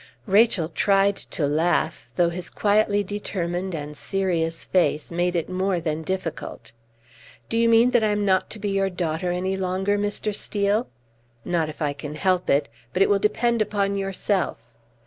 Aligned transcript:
Rachel 0.25 0.67
tried 0.67 1.15
to 1.15 1.45
laugh, 1.45 2.09
though 2.15 2.31
his 2.31 2.49
quietly 2.49 3.03
determined 3.03 3.75
and 3.75 3.95
serious 3.95 4.65
face 4.65 5.11
made 5.11 5.35
it 5.35 5.47
more 5.47 5.79
than 5.79 6.01
difficult. 6.01 6.71
"Do 7.49 7.57
you 7.59 7.69
mean 7.69 7.91
that 7.91 8.03
I 8.03 8.09
am 8.09 8.25
not 8.25 8.49
to 8.49 8.57
be 8.57 8.69
your 8.69 8.89
daughter 8.89 9.29
any 9.31 9.55
longer, 9.55 9.99
Mr. 9.99 10.33
Steel?" 10.33 10.87
"Not 11.45 11.69
if 11.69 11.83
I 11.83 11.93
can 11.93 12.15
help 12.15 12.49
it. 12.49 12.67
But 12.93 13.03
it 13.03 13.11
will 13.11 13.19
depend 13.19 13.61
upon 13.61 13.95
yourself." 13.95 14.73